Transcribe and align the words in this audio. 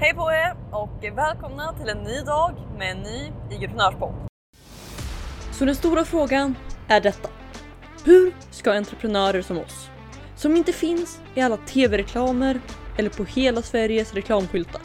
Hej 0.00 0.14
på 0.14 0.30
er 0.32 0.56
och 0.72 1.18
välkomna 1.18 1.72
till 1.72 1.88
en 1.88 1.98
ny 1.98 2.20
dag 2.20 2.54
med 2.78 2.90
en 2.90 3.02
ny 3.02 3.32
entreprenörspodd! 3.54 4.14
Så 5.52 5.64
den 5.64 5.74
stora 5.74 6.04
frågan 6.04 6.54
är 6.88 7.00
detta. 7.00 7.28
Hur 8.04 8.32
ska 8.50 8.72
entreprenörer 8.72 9.42
som 9.42 9.58
oss, 9.58 9.90
som 10.36 10.56
inte 10.56 10.72
finns 10.72 11.20
i 11.34 11.40
alla 11.40 11.56
tv-reklamer 11.56 12.60
eller 12.98 13.10
på 13.10 13.24
hela 13.24 13.62
Sveriges 13.62 14.14
reklamskyltar. 14.14 14.82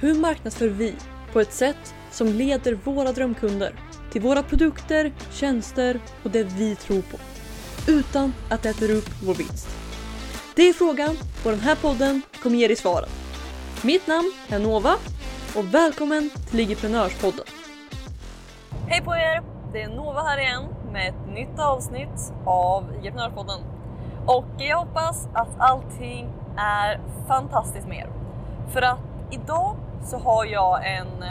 Hur 0.00 0.14
marknadsför 0.14 0.68
vi 0.68 0.94
på 1.32 1.40
ett 1.40 1.52
sätt 1.52 1.94
som 2.10 2.26
leder 2.26 2.72
våra 2.72 3.12
drömkunder 3.12 3.74
till 4.12 4.22
våra 4.22 4.42
produkter, 4.42 5.12
tjänster 5.30 6.00
och 6.22 6.30
det 6.30 6.44
vi 6.44 6.76
tror 6.76 7.02
på. 7.02 7.18
Utan 7.88 8.34
att 8.50 8.62
det 8.62 8.68
äter 8.68 8.90
upp 8.90 9.08
vår 9.22 9.34
vinst. 9.34 9.68
Det 10.54 10.62
är 10.62 10.72
frågan 10.72 11.16
och 11.44 11.50
den 11.50 11.60
här 11.60 11.76
podden 11.76 12.22
kommer 12.42 12.56
ge 12.56 12.66
dig 12.66 12.76
svaren. 12.76 13.08
Mitt 13.84 14.06
namn 14.06 14.32
är 14.48 14.58
Nova 14.58 14.94
och 15.56 15.74
välkommen 15.74 16.30
till 16.48 16.56
Ligiprenörspodden. 16.56 17.44
Hej 18.86 19.02
på 19.02 19.14
er! 19.16 19.42
Det 19.72 19.82
är 19.82 19.88
Nova 19.88 20.20
här 20.22 20.38
igen 20.38 20.62
med 20.92 21.08
ett 21.08 21.34
nytt 21.34 21.58
avsnitt 21.58 22.32
av 22.44 22.92
Ligiprenörspodden. 22.92 23.60
Och 24.26 24.44
jag 24.58 24.78
hoppas 24.78 25.28
att 25.34 25.48
allting 25.58 26.32
är 26.56 27.00
fantastiskt 27.28 27.88
med 27.88 27.98
er. 27.98 28.08
För 28.72 28.82
att 28.82 28.98
idag 29.30 29.76
så 30.04 30.18
har 30.18 30.44
jag 30.44 30.92
en, 30.96 31.22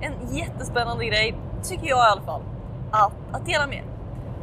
en 0.00 0.36
jättespännande 0.36 1.04
grej, 1.04 1.34
tycker 1.62 1.86
jag 1.88 1.98
i 1.98 2.10
alla 2.12 2.22
fall, 2.22 2.42
att, 2.90 3.12
att 3.32 3.46
dela 3.46 3.66
med 3.66 3.76
er. 3.76 3.84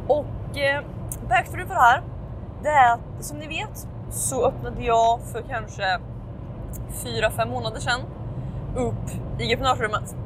Och 0.08 0.58
eh, 0.58 0.84
backstory 1.28 1.66
för 1.66 1.74
det 1.74 1.80
här, 1.80 2.02
det 2.62 2.68
är 2.68 2.92
att 2.92 3.24
som 3.24 3.38
ni 3.38 3.46
vet 3.46 3.86
så 4.10 4.46
öppnade 4.46 4.82
jag 4.82 5.20
för 5.32 5.42
kanske 5.42 6.00
fyra, 7.04 7.30
fem 7.30 7.48
månader 7.48 7.80
sedan 7.80 8.00
upp 8.76 9.40
i 9.40 9.46
gruppenörsrummet. 9.46 10.16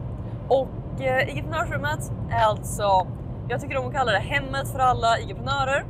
Och 0.48 1.00
eh, 1.00 1.28
IG-prenörsrummet 1.28 2.12
är 2.30 2.44
alltså, 2.44 3.06
jag 3.48 3.60
tycker 3.60 3.76
om 3.76 3.86
att 3.86 3.92
kalla 3.92 4.12
det 4.12 4.18
hemmet 4.18 4.68
för 4.68 4.78
alla 4.78 5.08
entreprenörer, 5.22 5.84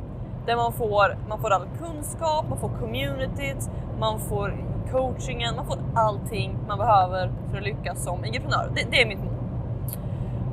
Där 0.45 0.55
man 0.55 0.73
får, 0.73 1.17
man 1.29 1.39
får 1.41 1.51
all 1.51 1.67
kunskap, 1.79 2.45
man 2.49 2.57
får 2.57 2.69
communityt, 2.79 3.69
man 3.99 4.19
får 4.19 4.57
coachingen, 4.91 5.55
man 5.55 5.65
får 5.65 5.77
allting 5.95 6.57
man 6.67 6.77
behöver 6.77 7.31
för 7.49 7.57
att 7.57 7.63
lyckas 7.63 8.03
som 8.03 8.23
entreprenör. 8.23 8.71
Det, 8.75 8.87
det, 8.91 9.01
är 9.01 9.07
mitt 9.07 9.23
mål. 9.23 9.33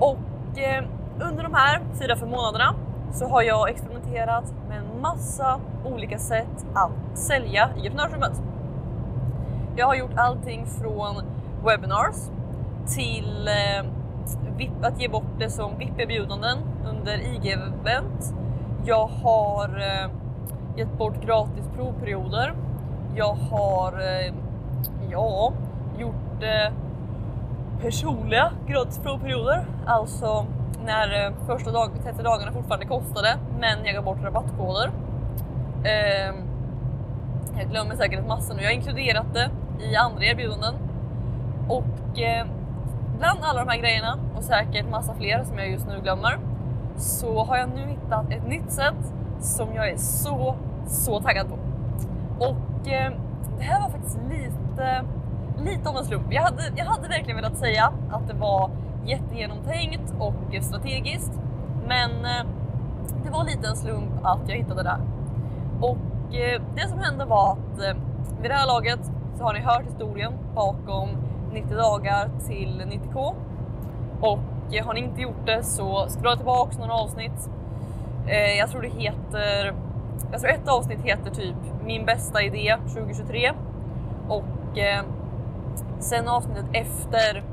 Och 0.01 0.59
eh, 0.59 0.85
under 1.21 1.43
de 1.43 1.55
här 1.55 1.81
fyra, 2.01 2.17
fem 2.17 2.31
månaderna 2.31 2.75
så 3.13 3.29
har 3.29 3.43
jag 3.43 3.71
experimenterat 3.71 4.55
med 4.69 4.79
en 4.79 5.01
massa 5.01 5.61
olika 5.85 6.19
sätt 6.19 6.67
att 6.75 7.19
sälja 7.19 7.71
IG-prenörsrummet. 7.77 8.43
Jag 9.77 9.87
har 9.87 9.95
gjort 9.95 10.17
allting 10.17 10.67
från 10.67 11.23
webinars 11.65 12.17
till 12.95 13.49
eh, 13.49 14.87
att 14.87 15.01
ge 15.01 15.09
bort 15.09 15.39
det 15.39 15.51
som 15.51 15.79
VIP-erbjudanden 15.79 16.59
under 16.89 17.19
IG-event. 17.19 18.35
Jag 18.85 19.07
har 19.07 19.69
eh, 19.69 20.11
gett 20.77 20.99
bort 20.99 21.25
gratis 21.25 21.69
provperioder. 21.77 22.55
Jag 23.17 23.35
har 23.35 23.93
eh, 23.93 24.35
ja, 25.11 25.53
gjort 25.99 26.43
eh, 26.43 26.73
personliga 27.83 28.53
gratis 28.67 28.99
provperioder, 28.99 29.65
alltså 29.87 30.47
när 30.85 31.27
eh, 31.27 31.33
första 31.47 31.71
dag, 31.71 31.91
30 32.03 32.23
dagarna 32.23 32.53
fortfarande 32.53 32.87
kostade, 32.87 33.39
men 33.61 33.85
jag 33.85 33.95
gav 33.95 34.05
bort 34.05 34.23
rabattkoder. 34.23 34.91
Ehm, 35.85 36.37
jag 37.59 37.71
glömmer 37.71 37.97
säkert 37.97 38.27
massor 38.27 38.55
nu. 38.55 38.63
Jag 38.63 38.69
har 38.69 38.75
inkluderat 38.75 39.27
det 39.35 39.51
i 39.81 39.97
andra 39.97 40.25
erbjudanden. 40.25 40.75
Och 41.69 42.21
eh, 42.21 42.47
bland 43.19 43.39
alla 43.43 43.65
de 43.65 43.69
här 43.69 43.79
grejerna 43.79 44.19
och 44.37 44.43
säkert 44.43 44.91
massa 44.91 45.15
fler 45.15 45.45
som 45.45 45.59
jag 45.59 45.71
just 45.71 45.87
nu 45.87 46.01
glömmer 46.03 46.39
så 46.97 47.45
har 47.45 47.57
jag 47.57 47.69
nu 47.69 47.87
hittat 47.87 48.31
ett 48.31 48.49
nytt 48.49 48.73
sätt 48.73 49.15
som 49.41 49.75
jag 49.75 49.89
är 49.89 49.97
så, 49.97 50.55
så 50.87 51.21
taggad 51.21 51.47
på. 51.49 51.55
Och 52.45 52.89
eh, 52.89 53.13
det 53.59 53.65
här 53.65 53.81
var 53.81 53.89
faktiskt 53.89 54.19
lite, 54.29 55.05
lite 55.59 55.89
av 55.89 55.97
en 55.97 56.05
slump. 56.05 56.27
Jag 56.31 56.43
hade, 56.43 56.63
jag 56.77 56.85
hade 56.85 57.09
verkligen 57.09 57.37
velat 57.37 57.57
säga 57.57 57.93
att 58.11 58.29
det 58.29 58.35
var 58.35 58.71
jättegenomtänkt 59.05 60.15
och 60.19 60.63
strategiskt. 60.65 61.33
Men 61.87 62.11
eh, 62.11 62.47
det 63.25 63.31
var 63.31 63.45
lite 63.45 63.69
en 63.69 63.77
slump 63.77 64.13
att 64.23 64.41
jag 64.47 64.57
hittade 64.57 64.83
det 64.83 64.89
här. 64.89 65.01
Och 65.81 66.35
eh, 66.35 66.63
det 66.75 66.89
som 66.89 66.99
hände 66.99 67.25
var 67.25 67.53
att 67.53 67.83
eh, 67.83 67.97
vid 68.41 68.51
det 68.51 68.55
här 68.55 68.67
laget 68.67 69.01
så 69.39 69.45
har 69.45 69.55
ni 69.55 69.61
hört 69.61 69.87
historien 69.87 70.33
bakom 70.55 71.09
90 71.53 71.77
dagar 71.77 72.31
till 72.47 72.83
90k. 72.87 73.35
Och 74.21 74.75
eh, 74.75 74.87
har 74.87 74.95
ni 74.95 75.01
inte 75.01 75.21
gjort 75.21 75.47
det 75.47 75.63
så 75.63 76.07
scrolla 76.09 76.37
tillbaks 76.37 76.79
några 76.79 76.93
avsnitt. 76.93 77.51
Eh, 78.27 78.59
jag 78.59 78.71
tror 78.71 78.83
det 78.83 78.89
heter, 78.89 79.75
jag 80.33 80.41
tror 80.41 80.51
ett 80.51 80.69
avsnitt 80.69 81.01
heter 81.01 81.31
typ 81.31 81.57
min 81.85 82.05
bästa 82.05 82.43
idé 82.43 82.77
2023 82.89 83.53
och 84.29 84.79
eh, 84.79 85.05
sen 85.99 86.29
avsnittet 86.29 86.67
efter 86.73 87.45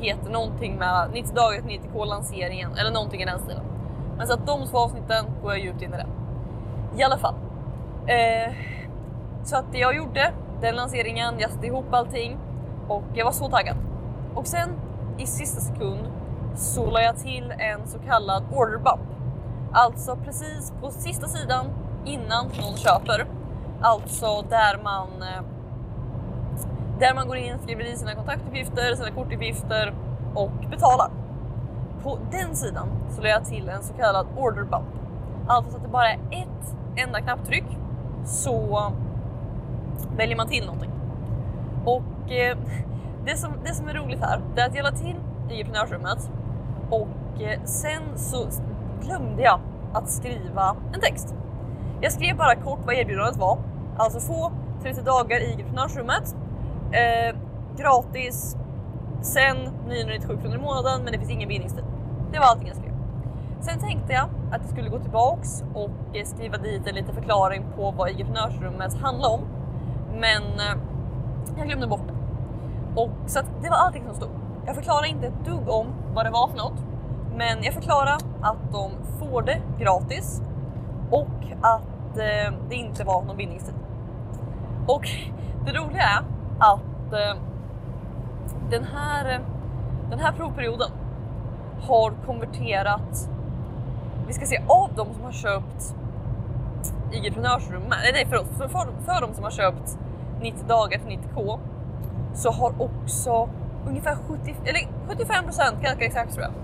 heter 0.00 0.30
någonting 0.30 0.76
med 0.76 1.10
90 1.12 1.34
dagar 1.34 1.60
till 1.60 1.80
90k 1.80 2.06
lanseringen 2.06 2.76
eller 2.76 2.90
någonting 2.90 3.22
i 3.22 3.24
den 3.24 3.38
stilen. 3.38 3.64
Men 4.16 4.26
så 4.26 4.34
att 4.34 4.46
de 4.46 4.66
två 4.66 4.78
avsnitten 4.78 5.24
går 5.42 5.52
jag 5.52 5.60
djupt 5.64 5.82
in 5.82 5.94
i 5.94 5.96
det. 5.96 6.06
I 6.98 7.02
alla 7.02 7.18
fall. 7.18 7.34
Eh, 8.06 8.54
så 9.44 9.56
att 9.56 9.72
det 9.72 9.78
jag 9.78 9.96
gjorde 9.96 10.32
den 10.60 10.76
lanseringen, 10.76 11.34
jag 11.38 11.50
satte 11.50 11.66
ihop 11.66 11.84
allting 11.90 12.38
och 12.88 13.04
jag 13.14 13.24
var 13.24 13.32
så 13.32 13.48
taggad. 13.48 13.76
Och 14.34 14.46
sen 14.46 14.70
i 15.18 15.26
sista 15.26 15.60
sekund 15.60 16.08
så 16.54 16.90
la 16.90 17.00
jag 17.00 17.16
till 17.16 17.54
en 17.58 17.86
så 17.86 17.98
kallad 17.98 18.42
order 18.52 18.78
bump. 18.78 19.00
Alltså 19.72 20.16
precis 20.16 20.72
på 20.80 20.90
sista 20.90 21.28
sidan 21.28 21.66
innan 22.04 22.46
någon 22.46 22.76
köper. 22.76 23.26
Alltså 23.80 24.42
där 24.42 24.82
man 24.82 25.08
eh, 25.22 25.42
där 26.98 27.14
man 27.14 27.28
går 27.28 27.36
in, 27.36 27.58
skriver 27.62 27.84
i 27.84 27.96
sina 27.96 28.14
kontaktuppgifter, 28.14 28.94
sina 28.94 29.10
kortuppgifter 29.10 29.94
och 30.34 30.50
betalar. 30.70 31.10
På 32.02 32.18
den 32.30 32.56
sidan 32.56 32.88
så 33.10 33.22
la 33.22 33.28
jag 33.28 33.44
till 33.44 33.68
en 33.68 33.82
så 33.82 33.94
kallad 33.94 34.26
order 34.36 34.62
bump. 34.62 34.86
Alltså 35.46 35.70
så 35.70 35.76
att 35.76 35.82
det 35.82 35.88
bara 35.88 36.10
är 36.10 36.18
ett 36.30 36.76
enda 36.96 37.20
knapptryck 37.20 37.78
så 38.24 38.92
väljer 40.16 40.36
man 40.36 40.48
till 40.48 40.66
någonting. 40.66 40.90
Och 41.84 42.32
eh, 42.32 42.56
det, 43.24 43.36
som, 43.36 43.52
det 43.64 43.74
som 43.74 43.88
är 43.88 43.94
roligt 43.94 44.20
här, 44.20 44.40
det 44.54 44.60
är 44.60 44.66
att 44.66 44.74
jag 44.74 44.82
la 44.84 44.90
till 44.90 45.16
i 45.50 45.62
entreprenörsrummet 45.62 46.30
och 46.90 47.42
eh, 47.42 47.62
sen 47.64 48.02
så 48.16 48.48
glömde 49.02 49.42
jag 49.42 49.60
att 49.92 50.10
skriva 50.10 50.76
en 50.94 51.00
text. 51.00 51.34
Jag 52.00 52.12
skrev 52.12 52.36
bara 52.36 52.54
kort 52.54 52.80
vad 52.86 52.94
erbjudandet 52.94 53.36
var, 53.36 53.58
alltså 53.96 54.20
få 54.20 54.52
30 54.82 55.02
dagar 55.02 55.40
i 55.40 55.50
entreprenörsrummet, 55.52 56.36
Eh, 56.92 57.36
gratis, 57.76 58.56
sen 59.20 59.56
997 59.88 60.38
kronor 60.42 60.56
i 60.56 60.58
månaden 60.58 61.02
men 61.04 61.12
det 61.12 61.18
finns 61.18 61.30
ingen 61.30 61.48
bindningstid. 61.48 61.84
Det 62.32 62.38
var 62.38 62.46
allting 62.46 62.68
jag 62.68 62.76
skrev. 62.76 62.92
Sen 63.60 63.78
tänkte 63.78 64.12
jag 64.12 64.28
att 64.52 64.60
jag 64.62 64.70
skulle 64.70 64.88
gå 64.88 64.98
tillbaks 64.98 65.64
och 65.74 66.16
eh, 66.16 66.24
skriva 66.24 66.56
dit 66.58 66.86
en 66.86 66.94
liten 66.94 67.14
förklaring 67.14 67.64
på 67.76 67.90
vad 67.90 68.08
entreprenörsrummet 68.08 68.94
handlar 68.94 69.28
om. 69.28 69.40
Men 70.20 70.42
eh, 70.42 70.76
jag 71.56 71.66
glömde 71.66 71.86
bort 71.86 72.08
det. 72.08 72.14
Och, 73.00 73.10
så 73.26 73.38
att 73.38 73.46
det 73.62 73.70
var 73.70 73.76
allting 73.76 74.04
som 74.06 74.14
stod. 74.14 74.30
Jag 74.66 74.74
förklarade 74.74 75.08
inte 75.08 75.26
ett 75.26 75.44
dugg 75.44 75.68
om 75.68 75.86
vad 76.14 76.26
det 76.26 76.30
var 76.30 76.48
för 76.48 76.56
något. 76.56 76.84
Men 77.36 77.62
jag 77.62 77.74
förklarade 77.74 78.18
att 78.42 78.72
de 78.72 78.90
får 79.18 79.42
det 79.42 79.62
gratis 79.78 80.42
och 81.10 81.28
att 81.60 82.18
eh, 82.18 82.54
det 82.68 82.74
inte 82.74 83.04
var 83.04 83.22
någon 83.22 83.36
bindningstid. 83.36 83.74
Och 84.86 85.08
det 85.64 85.72
roliga 85.72 86.02
är 86.02 86.22
att 86.58 87.12
eh, 87.12 87.42
den, 88.70 88.84
här, 88.84 89.40
den 90.10 90.18
här 90.18 90.32
provperioden 90.32 90.90
har 91.80 92.12
konverterat, 92.26 93.30
vi 94.26 94.32
ska 94.32 94.46
se 94.46 94.62
av 94.66 94.90
de 94.96 95.14
som 95.14 95.24
har 95.24 95.32
köpt 95.32 95.94
IG-prenörsrummet, 97.12 97.98
nej 98.12 98.26
förlåt, 98.28 98.46
för, 98.46 98.68
för, 98.68 98.88
för 99.04 99.20
de 99.20 99.34
som 99.34 99.44
har 99.44 99.50
köpt 99.50 99.98
90 100.40 100.66
dagar 100.66 100.98
till 100.98 101.18
90k 101.18 101.58
så 102.34 102.50
har 102.50 102.72
också 102.82 103.48
ungefär 103.88 104.16
70, 104.28 104.56
eller 104.64 104.88
75 105.08 105.44
procent 105.44 105.82
ganska 105.82 106.04
exakt 106.04 106.34
tror 106.34 106.46
jag, 106.46 106.54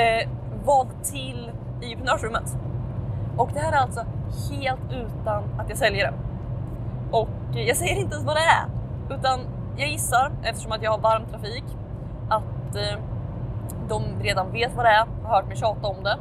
eh, 0.00 0.28
valt 0.64 1.04
till 1.04 1.50
i 1.80 1.84
Entreprenörsrummet. 1.84 2.56
Och 3.36 3.50
det 3.54 3.60
här 3.60 3.72
är 3.72 3.76
alltså 3.76 4.04
helt 4.50 4.92
utan 4.92 5.42
att 5.58 5.68
jag 5.68 5.78
säljer 5.78 6.06
det. 6.06 6.14
Och 7.16 7.28
jag 7.54 7.76
säger 7.76 7.96
inte 7.96 8.14
ens 8.14 8.26
vad 8.26 8.36
det 8.36 8.40
är, 8.40 8.66
utan 9.18 9.40
jag 9.76 9.88
gissar, 9.88 10.32
eftersom 10.42 10.72
att 10.72 10.82
jag 10.82 10.90
har 10.90 10.98
varm 10.98 11.26
trafik, 11.26 11.64
att 12.28 12.76
eh, 12.76 12.98
de 13.88 14.02
redan 14.22 14.52
vet 14.52 14.76
vad 14.76 14.84
det 14.84 14.90
är, 14.90 15.06
har 15.24 15.36
hört 15.36 15.46
mig 15.46 15.56
tjata 15.56 15.86
om 15.86 16.04
det 16.04 16.18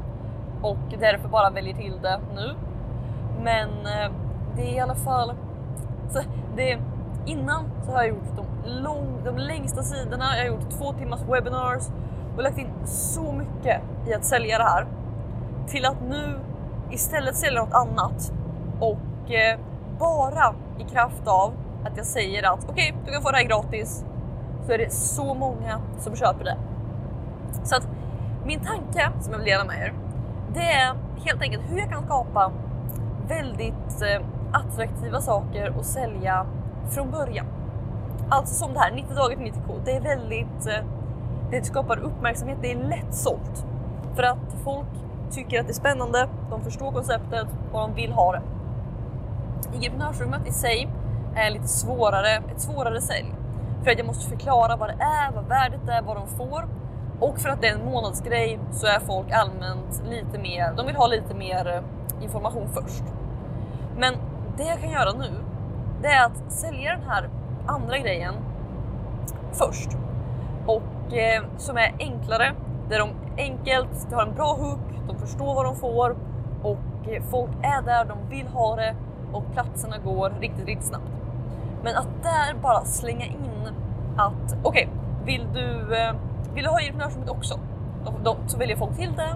och 0.62 1.00
därför 1.00 1.27
bara 1.30 1.50
väljer 1.50 1.75
till 1.75 2.00
det 2.01 2.19
nu. 2.36 2.54
Men 3.44 3.69
eh, 3.69 4.12
det 4.56 4.62
är 4.62 4.75
i 4.75 4.80
alla 4.80 4.95
fall... 4.95 5.33
Så 6.09 6.19
det, 6.56 6.80
Innan 7.25 7.65
så 7.85 7.91
har 7.91 7.97
jag 7.97 8.07
gjort 8.07 8.35
de, 8.35 8.69
lång, 8.69 9.21
de 9.23 9.38
längsta 9.38 9.83
sidorna, 9.83 10.25
jag 10.38 10.44
har 10.44 10.57
gjort 10.57 10.69
två 10.69 10.94
timmars 10.94 11.19
webinars 11.21 11.83
och 12.38 12.44
lagt 12.44 12.57
in 12.57 12.69
så 12.85 13.31
mycket 13.31 13.81
i 14.07 14.13
att 14.13 14.25
sälja 14.25 14.57
det 14.57 14.63
här. 14.63 14.88
Till 15.68 15.85
att 15.85 16.01
nu 16.09 16.39
istället 16.91 17.35
sälja 17.35 17.62
något 17.63 17.73
annat 17.73 18.33
och 18.79 19.31
eh, 19.31 19.59
bara 20.00 20.56
i 20.79 20.83
kraft 20.83 21.27
av 21.27 21.53
att 21.85 21.97
jag 21.97 22.06
säger 22.06 22.53
att 22.53 22.69
okej, 22.69 22.91
okay, 22.91 23.06
du 23.06 23.12
kan 23.12 23.21
få 23.21 23.31
det 23.31 23.38
här 23.38 23.44
gratis 23.44 24.06
så 24.65 24.71
är 24.71 24.77
det 24.77 24.94
så 24.94 25.33
många 25.33 25.81
som 26.00 26.15
köper 26.15 26.44
det. 26.44 26.57
Så 27.63 27.75
att 27.75 27.88
min 28.45 28.59
tanke 28.59 29.12
som 29.19 29.31
jag 29.31 29.39
vill 29.39 29.47
dela 29.47 29.65
med 29.65 29.77
er, 29.81 29.94
det 30.53 30.71
är 30.71 30.95
helt 31.25 31.41
enkelt 31.41 31.63
hur 31.69 31.77
jag 31.77 31.89
kan 31.89 32.06
skapa 32.06 32.51
väldigt 33.27 34.01
eh, 34.01 34.25
attraktiva 34.51 35.21
saker 35.21 35.77
och 35.77 35.85
sälja 35.85 36.45
från 36.89 37.12
början. 37.12 37.45
Alltså 38.30 38.56
som 38.56 38.74
det 38.74 38.80
här 38.80 38.92
90 38.92 39.16
dagar 39.16 39.36
till 39.36 39.45
90k. 39.45 39.81
Det 39.86 39.92
är 39.92 40.01
väldigt, 40.01 40.68
eh, 40.68 40.86
det 41.51 41.66
skapar 41.66 42.00
uppmärksamhet, 42.00 42.57
det 42.62 42.72
är 42.72 42.75
lätt 42.75 43.16
sålt. 43.16 43.66
För 44.16 44.24
att 44.24 44.56
folk 44.63 44.88
tycker 45.31 45.60
att 45.60 45.68
det 45.68 45.72
är 45.72 45.74
spännande, 45.74 46.30
de 46.50 46.62
förstår 46.62 46.92
konceptet 46.92 47.48
och 47.72 47.80
de 47.80 47.94
vill 47.94 48.12
ha 48.12 48.31
det. 48.31 48.42
Entreprenörsrummet 49.74 50.48
i 50.48 50.51
sig 50.51 50.89
är 51.36 51.51
lite 51.51 51.68
svårare, 51.68 52.36
ett 52.56 52.62
svårare 52.62 53.01
sälj. 53.01 53.33
För 53.83 53.92
att 53.92 53.98
jag 53.98 54.07
måste 54.07 54.30
förklara 54.30 54.75
vad 54.75 54.89
det 54.89 55.04
är, 55.04 55.31
vad 55.31 55.45
värdet 55.45 55.89
är, 55.89 56.01
vad 56.01 56.18
de 56.18 56.28
får. 56.28 56.68
Och 57.19 57.39
för 57.39 57.50
att 57.50 57.62
det 57.62 57.68
är 57.68 57.74
en 57.74 57.86
månadsgrej 57.86 58.60
så 58.72 58.88
är 58.88 59.00
folk 59.00 59.31
allmänt 59.31 60.04
lite 60.10 60.39
mer, 60.39 60.74
de 60.78 60.86
vill 60.86 60.95
ha 60.95 61.07
lite 61.07 61.36
mer 61.36 61.68
eh, 61.68 62.24
information 62.24 62.69
först. 62.74 63.04
Men 63.98 64.13
det 64.57 64.63
jag 64.63 64.80
kan 64.80 64.89
göra 64.89 65.12
nu, 65.12 65.30
det 66.01 66.07
är 66.07 66.25
att 66.25 66.51
sälja 66.51 66.92
den 66.92 67.09
här 67.09 67.30
andra 67.65 67.98
grejen 67.98 68.33
först. 69.51 69.89
Och 70.65 71.13
eh, 71.13 71.44
som 71.57 71.77
är 71.77 71.94
enklare, 72.00 72.53
där 72.89 73.00
de 73.00 73.09
enkelt, 73.38 74.07
de 74.09 74.15
har 74.15 74.25
en 74.25 74.36
bra 74.36 74.53
hook, 74.53 74.80
de 75.07 75.19
förstår 75.19 75.56
vad 75.56 75.65
de 75.65 75.75
får 75.75 76.15
och 76.63 77.09
eh, 77.09 77.24
folk 77.24 77.51
är 77.62 77.81
där, 77.81 78.06
de 78.06 78.30
vill 78.30 78.48
ha 78.48 78.75
det 78.75 78.95
och 79.33 79.44
platserna 79.53 79.98
går 79.98 80.33
riktigt, 80.39 80.65
riktigt 80.65 80.88
snabbt. 80.88 81.12
Men 81.83 81.95
att 81.95 82.24
där 82.24 82.54
bara 82.62 82.86
slänga 82.86 83.25
in 83.25 83.68
att 84.18 84.56
okej, 84.63 84.63
okay, 84.63 84.88
vill, 85.25 85.47
du, 85.54 85.95
eh, 85.95 86.13
vill 86.54 86.63
du 86.63 86.69
ha 86.69 86.77
entreprenörskapet 86.77 87.30
också? 87.30 87.59
Då, 88.06 88.13
då, 88.24 88.38
så 88.47 88.57
väljer 88.57 88.77
folk 88.77 88.95
till 88.95 89.13
det 89.15 89.36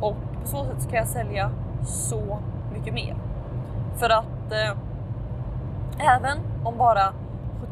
och 0.00 0.16
på 0.42 0.46
så 0.48 0.64
sätt 0.64 0.82
så 0.82 0.88
kan 0.88 0.98
jag 0.98 1.08
sälja 1.08 1.50
så 1.84 2.38
mycket 2.72 2.94
mer. 2.94 3.16
För 3.96 4.10
att 4.10 4.52
eh, 4.52 4.76
även 6.00 6.38
om 6.64 6.78
bara 6.78 7.12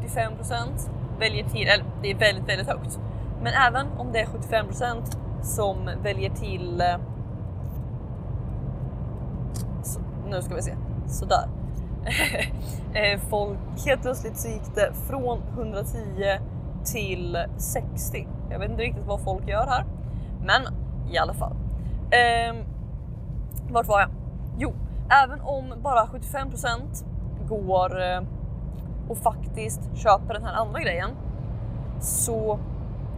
75% 0.01 0.89
väljer 1.19 1.43
till, 1.43 1.67
eller 1.67 1.85
det 2.01 2.11
är 2.11 2.15
väldigt, 2.15 2.49
väldigt 2.49 2.67
högt, 2.67 2.99
men 3.41 3.53
även 3.67 3.87
om 3.97 4.11
det 4.11 4.19
är 4.19 4.25
75% 4.25 5.17
som 5.41 5.89
väljer 6.03 6.29
till 6.29 6.81
eh, 6.81 6.97
så, 9.83 9.99
nu 10.29 10.41
ska 10.41 10.55
vi 10.55 10.61
se, 10.61 10.75
sådär. 11.07 11.49
Eh, 12.93 13.19
folk, 13.29 13.57
helt 13.85 14.01
plötsligt 14.01 14.37
så 14.37 14.47
gick 14.47 14.75
det 14.75 14.93
från 15.07 15.41
110 15.53 16.39
till 16.85 17.37
60. 17.57 18.27
Jag 18.49 18.59
vet 18.59 18.71
inte 18.71 18.83
riktigt 18.83 19.05
vad 19.05 19.21
folk 19.21 19.47
gör 19.47 19.67
här, 19.67 19.85
men 20.45 20.61
i 21.11 21.17
alla 21.17 21.33
fall. 21.33 21.55
Ehm, 22.11 22.55
vart 23.71 23.87
var 23.87 23.99
jag? 23.99 24.09
Jo, 24.57 24.73
även 25.23 25.41
om 25.41 25.73
bara 25.83 26.07
75 26.07 26.49
går 27.49 28.01
eh, 28.01 28.21
och 29.09 29.17
faktiskt 29.17 29.81
köper 29.95 30.33
den 30.33 30.43
här 30.43 30.53
andra 30.53 30.79
grejen 30.79 31.09
så 31.99 32.59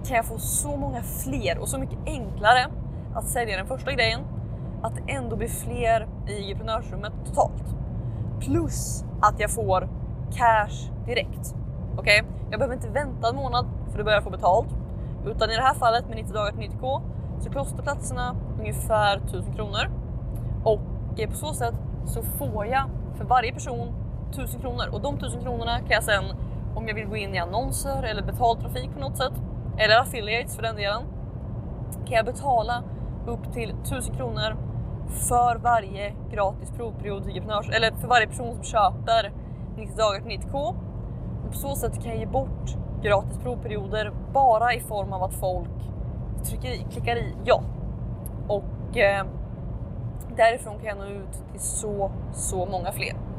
kan 0.08 0.16
jag 0.16 0.26
få 0.26 0.38
så 0.38 0.78
många 0.78 1.02
fler 1.02 1.58
och 1.58 1.68
så 1.68 1.80
mycket 1.80 1.98
enklare 2.06 2.68
att 3.16 3.28
sälja 3.28 3.58
den 3.58 3.68
första 3.68 3.92
grejen 3.92 4.20
att 4.82 4.96
det 4.96 5.14
ändå 5.14 5.36
blir 5.36 5.48
fler 5.48 6.08
i 6.28 6.52
entreprenörsrummet 6.52 7.14
totalt. 7.26 7.76
Plus 8.40 9.06
att 9.22 9.40
jag 9.40 9.52
får 9.52 9.90
cash 10.32 11.06
direkt. 11.06 11.56
Okej, 11.98 12.22
okay? 12.22 12.34
jag 12.50 12.60
behöver 12.60 12.76
inte 12.76 12.90
vänta 12.90 13.30
en 13.30 13.36
månad 13.36 13.66
för 13.92 14.00
att 14.00 14.06
börja 14.06 14.22
få 14.22 14.30
betalt. 14.30 14.68
Utan 15.26 15.50
i 15.50 15.56
det 15.56 15.62
här 15.62 15.74
fallet 15.74 16.08
med 16.08 16.18
90 16.18 16.34
dagar 16.34 16.52
till 16.52 16.70
90k 16.70 17.02
så 17.40 17.50
kostar 17.50 17.84
platserna 17.84 18.36
ungefär 18.60 19.18
1000 19.18 19.54
kronor. 19.54 19.90
Och 20.64 20.80
på 21.30 21.36
så 21.36 21.54
sätt 21.54 21.76
så 22.06 22.22
får 22.22 22.66
jag 22.66 22.84
för 23.18 23.26
varje 23.26 23.54
person 23.54 23.94
1000 24.32 24.62
kronor 24.62 24.86
och 24.92 25.02
de 25.02 25.16
1000 25.16 25.42
kronorna 25.42 25.80
kan 25.80 25.90
jag 25.90 26.04
sen 26.04 26.24
om 26.76 26.88
jag 26.88 26.96
vill 26.96 27.06
gå 27.06 27.18
in 27.18 27.36
i 27.36 27.40
annonser 27.40 28.04
eller 28.04 28.24
betaltrafik 28.24 28.94
på 28.94 29.00
något 29.00 29.18
sätt 29.18 29.34
eller 29.78 30.00
affiliates 30.00 30.56
för 30.56 30.64
den 30.64 30.76
delen 30.76 31.04
kan 32.06 32.16
jag 32.16 32.26
betala 32.26 32.84
upp 33.28 33.54
till 33.54 33.70
1000 33.70 34.16
kronor 34.16 34.58
för 35.08 35.56
varje 35.56 36.14
gratis 36.32 36.72
provperiod 36.72 37.24
eller 37.74 37.92
för 37.92 38.08
varje 38.08 38.28
person 38.28 38.56
som 38.56 38.64
köper 38.64 39.32
90 39.78 39.98
dagar 39.98 40.20
till 40.20 40.40
90k. 40.40 40.76
Och 41.46 41.52
på 41.52 41.58
så 41.58 41.76
sätt 41.76 42.04
kan 42.04 42.12
jag 42.12 42.20
ge 42.20 42.26
bort 42.26 42.76
gratis 43.04 43.38
provperioder 43.38 44.12
bara 44.34 44.74
i 44.74 44.80
form 44.80 45.14
av 45.14 45.24
att 45.24 45.34
folk 45.34 45.70
trycker 46.44 46.70
i, 46.70 46.86
klickar 46.92 47.16
i 47.16 47.36
ja. 47.46 47.64
Och 48.48 48.98
eh, 48.98 49.26
därifrån 50.36 50.80
kan 50.80 50.86
jag 50.86 50.98
nå 50.98 51.06
ut 51.06 51.52
till 51.52 51.62
så, 51.62 52.12
så 52.34 52.66
många 52.66 52.92
fler. 52.92 53.31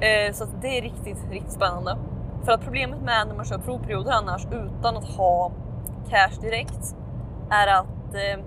Eh, 0.00 0.32
så 0.32 0.44
det 0.60 0.78
är 0.78 0.82
riktigt, 0.82 1.30
riktigt 1.30 1.52
spännande. 1.52 1.96
För 2.44 2.52
att 2.52 2.60
problemet 2.60 3.00
med 3.00 3.26
när 3.28 3.34
man 3.34 3.44
kör 3.44 3.58
provperioder 3.58 4.12
annars 4.12 4.46
utan 4.46 4.96
att 4.96 5.04
ha 5.04 5.52
cash 6.08 6.40
direkt 6.40 6.96
är 7.50 7.66
att 7.66 8.14
eh, 8.14 8.44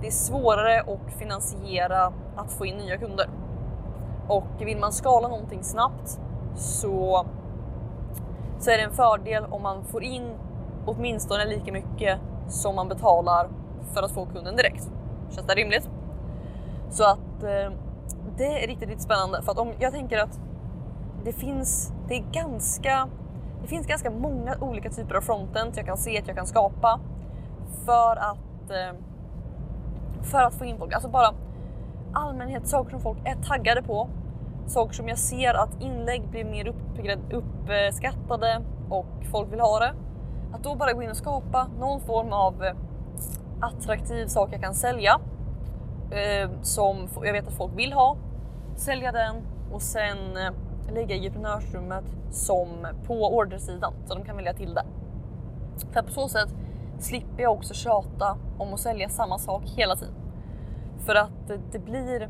det 0.00 0.06
är 0.06 0.10
svårare 0.10 0.80
att 0.80 1.12
finansiera 1.18 2.12
att 2.36 2.52
få 2.52 2.66
in 2.66 2.76
nya 2.76 2.96
kunder. 2.96 3.28
Och 4.28 4.46
vill 4.58 4.78
man 4.78 4.92
skala 4.92 5.28
någonting 5.28 5.62
snabbt 5.62 6.20
så, 6.56 7.26
så 8.58 8.70
är 8.70 8.76
det 8.76 8.82
en 8.82 8.92
fördel 8.92 9.44
om 9.44 9.62
man 9.62 9.84
får 9.84 10.02
in 10.02 10.34
åtminstone 10.86 11.44
lika 11.44 11.72
mycket 11.72 12.18
som 12.48 12.74
man 12.74 12.88
betalar 12.88 13.48
för 13.94 14.02
att 14.02 14.12
få 14.12 14.26
kunden 14.26 14.56
direkt. 14.56 14.90
Känns 15.30 15.46
det 15.46 15.54
rimligt? 15.54 15.90
Så 16.90 17.04
att 17.04 17.42
eh, 17.42 17.72
det 18.36 18.64
är 18.64 18.66
riktigt, 18.66 18.88
riktigt 18.88 19.02
spännande 19.02 19.42
för 19.42 19.52
att 19.52 19.58
om 19.58 19.72
jag 19.78 19.92
tänker 19.92 20.18
att 20.18 20.40
det 21.24 21.32
finns, 21.32 21.92
det 22.08 22.14
är 22.14 22.24
ganska, 22.32 23.08
det 23.62 23.68
finns 23.68 23.86
ganska 23.86 24.10
många 24.10 24.56
olika 24.60 24.90
typer 24.90 25.14
av 25.14 25.20
frontend 25.20 25.72
jag 25.76 25.86
kan 25.86 25.96
se 25.96 26.18
att 26.18 26.26
jag 26.26 26.36
kan 26.36 26.46
skapa 26.46 27.00
för 27.84 28.16
att 28.16 28.70
eh, 28.70 28.98
för 30.22 30.42
att 30.42 30.54
få 30.54 30.64
in 30.64 30.78
folk. 30.78 30.92
Alltså 30.92 31.08
bara 31.08 31.34
allmänhet, 32.12 32.68
saker 32.68 32.90
som 32.90 33.00
folk 33.00 33.18
är 33.24 33.34
taggade 33.34 33.82
på. 33.82 34.08
Saker 34.66 34.94
som 34.94 35.08
jag 35.08 35.18
ser 35.18 35.54
att 35.54 35.82
inlägg 35.82 36.28
blir 36.28 36.44
mer 36.44 36.74
uppskattade 37.30 38.62
och 38.88 39.06
folk 39.30 39.52
vill 39.52 39.60
ha 39.60 39.78
det. 39.78 39.94
Att 40.52 40.62
då 40.62 40.74
bara 40.74 40.92
gå 40.92 41.02
in 41.02 41.10
och 41.10 41.16
skapa 41.16 41.66
någon 41.78 42.00
form 42.00 42.32
av 42.32 42.64
eh, 42.64 42.74
attraktiv 43.60 44.26
sak 44.26 44.48
jag 44.52 44.60
kan 44.60 44.74
sälja 44.74 45.20
eh, 46.10 46.50
som 46.62 47.08
jag 47.22 47.32
vet 47.32 47.46
att 47.46 47.56
folk 47.56 47.72
vill 47.78 47.92
ha. 47.92 48.16
Sälja 48.76 49.12
den 49.12 49.36
och 49.72 49.82
sen 49.82 50.18
ligga 50.90 51.06
lägga 51.06 51.14
i 51.14 51.26
entreprenörsrummet 51.26 52.04
som 52.30 52.86
på 53.06 53.36
ordersidan 53.36 53.94
så 54.06 54.14
de 54.14 54.24
kan 54.24 54.36
välja 54.36 54.54
till 54.54 54.74
det. 54.74 54.84
För 55.92 56.02
på 56.02 56.10
så 56.10 56.28
sätt 56.28 56.48
slipper 56.98 57.42
jag 57.42 57.52
också 57.52 57.74
tjata 57.74 58.36
om 58.58 58.74
att 58.74 58.80
sälja 58.80 59.08
samma 59.08 59.38
sak 59.38 59.62
hela 59.76 59.96
tiden. 59.96 60.14
För 61.06 61.14
att 61.14 61.50
det 61.72 61.78
blir 61.78 62.28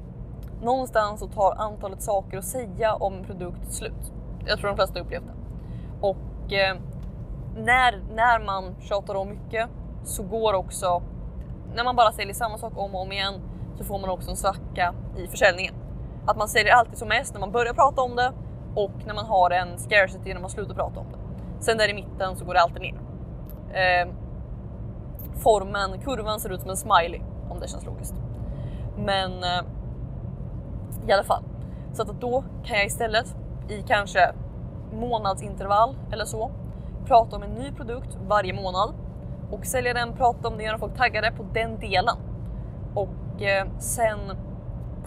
någonstans 0.63 1.21
så 1.21 1.27
tar 1.27 1.55
antalet 1.59 2.03
saker 2.03 2.39
att 2.39 2.45
säga 2.45 2.95
om 2.95 3.15
en 3.15 3.25
produkt 3.25 3.73
slut. 3.73 4.13
Jag 4.47 4.59
tror 4.59 4.69
de 4.69 4.77
flesta 4.77 5.01
upplevt 5.01 5.25
det. 5.27 5.35
Och 6.01 6.53
eh, 6.53 6.77
när, 7.57 8.03
när 8.15 8.45
man 8.47 8.75
tjatar 8.81 9.15
om 9.15 9.29
mycket 9.29 9.69
så 10.05 10.23
går 10.23 10.55
också, 10.55 11.03
när 11.75 11.85
man 11.85 11.97
bara 11.97 12.13
säljer 12.13 12.35
samma 12.35 12.59
sak 12.59 12.73
om 12.77 12.95
och 12.95 13.03
om 13.03 13.13
igen 13.13 13.35
så 13.79 13.85
får 13.85 13.99
man 13.99 14.11
också 14.11 14.31
en 14.31 14.37
svacka 14.37 14.95
i 15.17 15.27
försäljningen. 15.27 15.75
Att 16.27 16.37
man 16.37 16.49
säljer 16.49 16.75
alltid 16.75 16.99
som 16.99 17.09
mest 17.09 17.33
när 17.33 17.41
man 17.41 17.53
börjar 17.53 17.75
prata 17.75 18.03
om 18.03 18.17
det 18.17 18.33
och 18.75 19.07
när 19.07 19.15
man 19.15 19.27
har 19.27 19.51
en 19.51 19.79
scarcity 19.79 20.35
när 20.35 20.41
man 20.41 20.51
slutar 20.51 20.75
prata 20.75 21.01
om 21.01 21.07
det. 21.13 21.19
Sen 21.65 21.79
där 21.79 21.89
i 21.91 21.95
mitten 21.95 22.37
så 22.37 22.45
går 22.45 22.55
det 22.55 22.61
alltid 22.61 22.83
ner. 22.83 23.01
Eh, 23.73 24.09
formen, 25.43 26.01
kurvan 26.01 26.41
ser 26.41 26.53
ut 26.53 26.61
som 26.61 26.71
en 26.71 26.77
smiley 26.77 27.21
om 27.49 27.61
det 27.61 27.69
känns 27.69 27.87
logiskt. 27.87 28.15
Men 28.97 29.33
eh, 29.33 29.63
i 31.09 31.13
alla 31.13 31.25
fall. 31.25 31.45
Så 31.93 32.03
att 32.03 32.21
då 32.21 32.45
kan 32.65 32.77
jag 32.77 32.87
istället 32.87 33.37
i 33.69 33.83
kanske 33.83 34.33
månadsintervall 34.93 35.97
eller 36.13 36.25
så 36.25 36.51
prata 37.07 37.37
om 37.37 37.43
en 37.43 37.51
ny 37.51 37.73
produkt 37.73 38.19
varje 38.29 38.53
månad 38.53 38.95
och 39.51 39.67
sälja 39.67 39.95
den, 39.95 40.13
prata 40.13 40.49
om 40.49 40.57
det, 40.57 40.65
göra 40.65 40.79
folk 40.79 40.97
taggade 40.97 41.33
på 41.33 41.47
den 41.53 41.79
delen. 41.79 42.17
Och 42.95 43.43
eh, 43.43 43.67
sen 43.79 44.19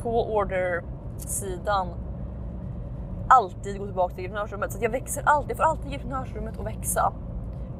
på 0.01 0.35
order-sidan 0.35 1.87
alltid 3.33 3.79
gå 3.79 3.85
tillbaka 3.85 4.15
till 4.15 4.23
entreprenörsrummet. 4.25 4.71
Så 4.71 4.77
att 4.77 4.83
jag 4.83 4.89
växer 4.89 5.23
alltid, 5.25 5.51
jag 5.51 5.57
får 5.57 5.63
alltid 5.63 5.85
entreprenörsrummet 5.85 6.59
att 6.59 6.65
växa. 6.65 7.13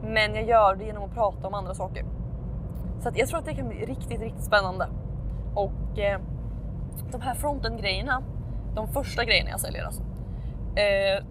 Men 0.03 0.36
jag 0.36 0.43
gör 0.43 0.75
det 0.75 0.86
genom 0.86 1.03
att 1.03 1.13
prata 1.13 1.48
om 1.48 1.53
andra 1.53 1.74
saker. 1.74 2.05
Så 3.00 3.10
att 3.10 3.17
jag 3.17 3.27
tror 3.27 3.39
att 3.39 3.45
det 3.45 3.53
kan 3.53 3.67
bli 3.67 3.86
riktigt, 3.86 4.22
riktigt 4.22 4.43
spännande. 4.43 4.88
Och 5.55 6.00
eh, 6.00 6.19
de 7.12 7.22
här 7.22 7.33
fronten 7.33 7.77
grejerna, 7.77 8.24
de 8.75 8.88
första 8.88 9.25
grejerna 9.25 9.50
jag 9.50 9.60
säljer 9.60 9.86
alltså. 9.86 10.01
Eh, 10.75 11.25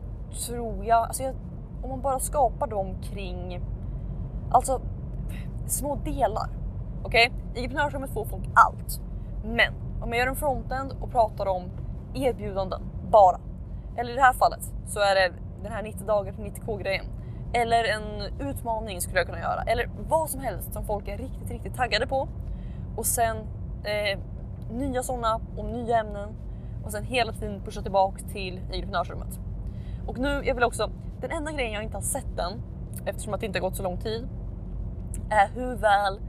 tror 0.47 0.85
jag, 0.85 0.99
alltså 0.99 1.23
jag, 1.23 1.35
om 1.83 1.91
man 1.91 2.01
bara 2.01 2.19
skapar 2.19 2.67
dem 2.67 2.95
kring, 3.03 3.61
alltså 4.51 4.81
små 5.67 5.97
delar. 5.97 6.49
Okej, 7.03 7.31
okay? 7.31 7.63
i 7.63 7.65
entreprenörsrummet 7.65 8.11
får 8.11 8.25
folk 8.25 8.45
allt. 8.55 9.01
Men 9.45 9.75
om 10.03 10.09
jag 10.09 10.19
gör 10.19 10.27
en 10.27 10.37
frontend 10.37 10.93
och 11.01 11.11
pratar 11.11 11.47
om 11.47 11.63
erbjudanden 12.15 12.81
bara. 13.11 13.39
Eller 13.97 14.13
i 14.13 14.15
det 14.15 14.23
här 14.23 14.33
fallet 14.33 14.73
så 14.87 15.01
är 15.01 15.15
det 15.15 15.33
den 15.63 15.73
här 15.73 15.83
90 15.83 16.07
dagar 16.07 16.33
till 16.33 16.45
90k 16.45 16.83
grejen. 16.83 17.05
Eller 17.53 17.85
en 17.85 18.41
utmaning 18.49 19.01
skulle 19.01 19.19
jag 19.19 19.27
kunna 19.27 19.41
göra. 19.41 19.63
Eller 19.63 19.91
vad 20.09 20.31
som 20.31 20.41
helst 20.41 20.73
som 20.73 20.85
folk 20.85 21.09
är 21.09 21.19
riktigt, 21.19 21.51
riktigt 21.51 21.77
taggade 21.77 22.07
på. 22.07 22.29
Och 22.97 23.07
sen 23.07 23.37
eh, 23.85 24.19
nya 24.71 25.03
sådana 25.03 25.41
och 25.57 25.65
nya 25.65 25.99
ämnen. 25.99 26.29
Och 26.85 26.93
sen 26.93 27.05
hela 27.05 27.33
tiden 27.33 27.63
pusha 27.65 27.83
tillbaks 27.83 28.23
till 28.23 28.61
entreprenörsrummet. 28.65 29.39
Och 30.07 30.19
nu, 30.19 30.43
jag 30.45 30.55
vill 30.55 30.65
också, 30.65 30.91
den 31.21 31.31
enda 31.31 31.53
grejen 31.53 31.73
jag 31.73 31.83
inte 31.83 31.97
har 31.97 32.03
sett 32.03 32.39
än, 32.39 32.63
eftersom 33.07 33.35
att 33.35 33.41
det 33.41 33.47
inte 33.47 33.59
har 33.59 33.69
gått 33.69 33.77
så 33.77 33.83
lång 33.83 34.01
tid, 34.01 34.29
är 35.31 35.49
hur 35.55 35.77
väl 35.77 36.21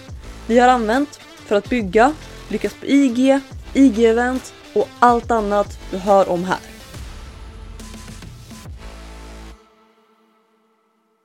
vi 0.47 0.59
har 0.59 0.67
använt 0.67 1.19
för 1.45 1.55
att 1.55 1.69
bygga 1.69 2.13
Lyckas 2.47 2.73
på 2.73 2.85
IG, 2.85 3.39
IG-event 3.73 4.53
och 4.73 4.89
allt 4.99 5.31
annat 5.31 5.79
du 5.91 5.97
hör 5.97 6.29
om 6.29 6.43
här. 6.43 6.72